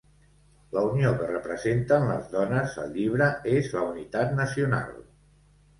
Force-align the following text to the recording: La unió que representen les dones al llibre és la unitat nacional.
La 0.77 0.83
unió 0.93 1.11
que 1.19 1.27
representen 1.33 2.07
les 2.13 2.33
dones 2.33 2.75
al 2.85 2.91
llibre 2.97 3.29
és 3.55 3.73
la 3.79 3.87
unitat 3.95 4.37
nacional. 4.45 4.95